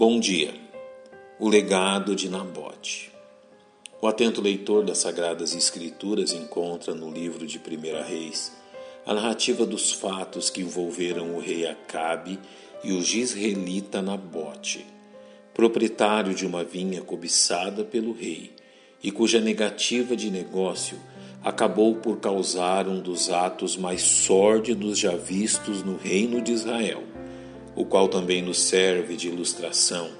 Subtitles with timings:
[0.00, 0.54] Bom dia.
[1.38, 3.12] O legado de Nabote.
[4.00, 8.50] O atento leitor das Sagradas Escrituras encontra no livro de 1 Reis
[9.04, 12.38] a narrativa dos fatos que envolveram o rei Acabe
[12.82, 14.86] e o gisraelita Nabote,
[15.52, 18.54] proprietário de uma vinha cobiçada pelo rei
[19.02, 20.98] e cuja negativa de negócio
[21.44, 27.09] acabou por causar um dos atos mais sórdidos já vistos no reino de Israel
[27.80, 30.10] o qual também nos serve de ilustração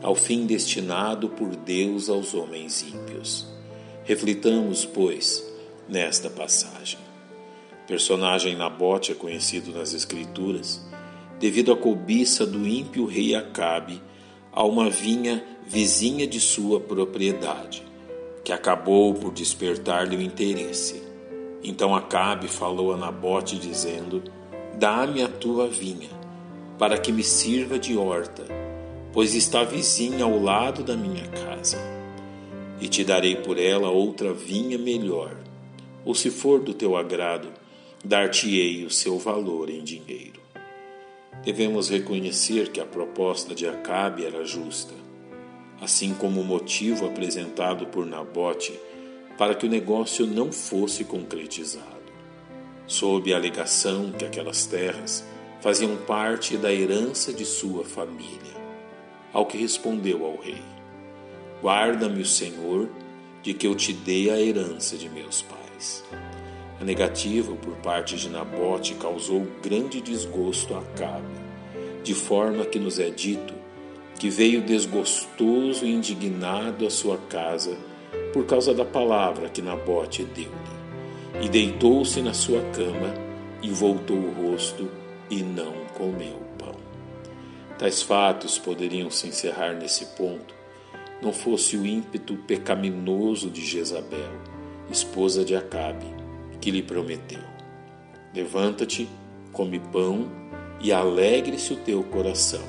[0.00, 3.44] ao fim destinado por Deus aos homens ímpios.
[4.04, 5.44] Reflitamos, pois,
[5.88, 7.00] nesta passagem.
[7.88, 10.80] Personagem Nabote é conhecido nas Escrituras
[11.40, 14.00] devido à cobiça do ímpio rei Acabe
[14.52, 17.82] a uma vinha vizinha de sua propriedade,
[18.44, 21.02] que acabou por despertar-lhe o interesse.
[21.64, 24.22] Então Acabe falou a Nabote, dizendo:
[24.78, 26.17] Dá-me a tua vinha
[26.78, 28.44] para que me sirva de horta,
[29.12, 31.78] pois está vizinha ao lado da minha casa.
[32.80, 35.36] E te darei por ela outra vinha melhor,
[36.04, 37.48] ou se for do teu agrado,
[38.04, 40.40] dar-te-ei o seu valor em dinheiro.
[41.44, 44.94] Devemos reconhecer que a proposta de Acabe era justa,
[45.80, 48.78] assim como o motivo apresentado por Nabote
[49.36, 51.86] para que o negócio não fosse concretizado,
[52.86, 55.24] sob a alegação que aquelas terras
[55.60, 58.58] faziam parte da herança de sua família.
[59.32, 60.62] Ao que respondeu ao rei:
[61.62, 62.88] Guarda-me o Senhor
[63.42, 66.04] de que eu te dê a herança de meus pais.
[66.80, 71.26] A negativa por parte de Nabote causou grande desgosto a Acabe,
[72.04, 73.54] de forma que nos é dito
[74.18, 77.76] que veio desgostoso e indignado à sua casa
[78.32, 83.14] por causa da palavra que Nabote deu-lhe, e deitou-se na sua cama
[83.62, 84.88] e voltou o rosto
[85.30, 86.74] e não comeu pão.
[87.78, 90.54] Tais fatos poderiam se encerrar nesse ponto,
[91.22, 94.32] não fosse o ímpeto pecaminoso de Jezabel,
[94.90, 96.06] esposa de Acabe,
[96.60, 97.42] que lhe prometeu:
[98.34, 99.08] Levanta-te,
[99.52, 100.28] come pão
[100.80, 102.62] e alegre-se o teu coração.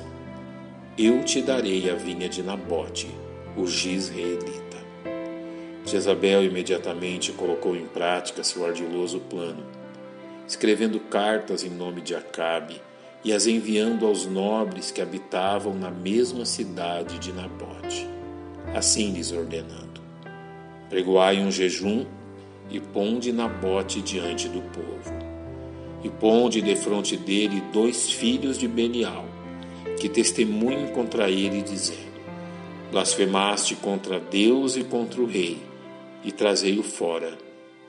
[0.98, 3.08] Eu te darei a vinha de Nabote,
[3.56, 4.78] o gisraelita.
[5.86, 9.79] Jezabel imediatamente colocou em prática seu ardiloso plano
[10.50, 12.82] escrevendo cartas em nome de Acabe
[13.22, 18.04] e as enviando aos nobres que habitavam na mesma cidade de Nabote,
[18.74, 20.00] assim lhes ordenando:
[20.88, 22.04] Pregoai um jejum
[22.68, 25.30] e ponde Nabote diante do povo.
[26.02, 29.26] E ponde defronte dele dois filhos de Belial,
[30.00, 32.20] que testemunhem contra ele, dizendo:
[32.90, 35.62] Blasfemaste contra Deus e contra o rei,
[36.24, 37.38] e trazei-o fora,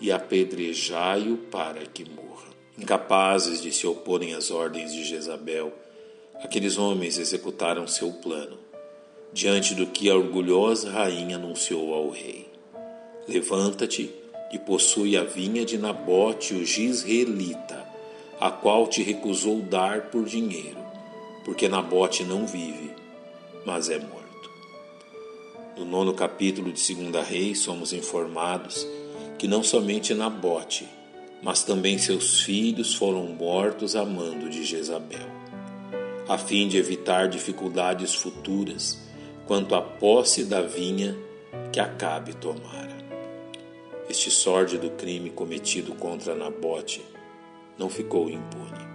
[0.01, 2.50] e apedrejai-o para que morra.
[2.78, 5.72] Incapazes de se oporem às ordens de Jezabel,
[6.44, 8.57] aqueles homens executaram seu plano,
[9.31, 12.50] diante do que a orgulhosa rainha anunciou ao rei:
[13.28, 14.11] Levanta-te
[14.51, 17.85] e possui a vinha de Nabote, o gisraelita,
[18.40, 20.79] a qual te recusou dar por dinheiro,
[21.45, 22.91] porque Nabote não vive,
[23.63, 24.22] mas é morto.
[25.78, 28.88] No nono capítulo de 2 Reis, somos informados
[29.41, 30.88] que não somente Nabote,
[31.41, 35.28] mas também seus filhos foram mortos a mando de Jezabel,
[36.29, 39.02] a fim de evitar dificuldades futuras
[39.47, 41.18] quanto à posse da vinha
[41.72, 42.96] que Acabe tomara.
[44.07, 47.02] Este sórdido crime cometido contra Nabote
[47.79, 48.85] não ficou impune.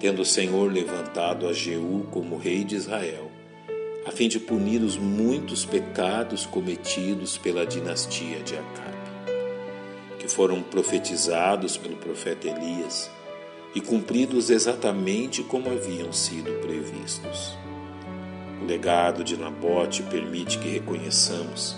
[0.00, 3.30] Tendo o Senhor levantado a Jeú como rei de Israel,
[4.04, 9.03] a fim de punir os muitos pecados cometidos pela dinastia de Acabe
[10.24, 13.10] que foram profetizados pelo profeta Elias
[13.74, 17.54] e cumpridos exatamente como haviam sido previstos.
[18.62, 21.76] O legado de Nabote permite que reconheçamos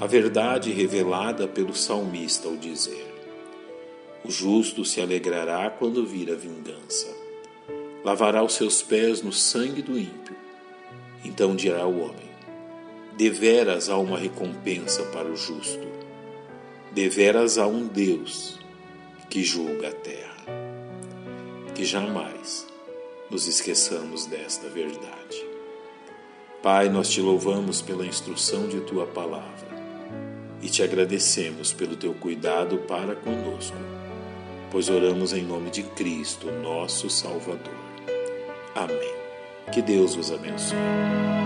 [0.00, 3.06] a verdade revelada pelo salmista ao dizer:
[4.24, 7.08] O justo se alegrará quando vir a vingança,
[8.02, 10.34] lavará os seus pés no sangue do ímpio.
[11.22, 12.30] Então dirá o homem:
[13.14, 15.94] Deveras há uma recompensa para o justo
[16.94, 18.58] deveras há um Deus
[19.28, 20.44] que julga a terra.
[21.74, 22.66] Que jamais
[23.28, 25.44] nos esqueçamos desta verdade.
[26.62, 29.74] Pai, nós te louvamos pela instrução de tua palavra
[30.62, 33.76] e te agradecemos pelo teu cuidado para conosco,
[34.70, 37.74] pois oramos em nome de Cristo, nosso Salvador.
[38.74, 39.14] Amém.
[39.72, 41.43] Que Deus vos abençoe.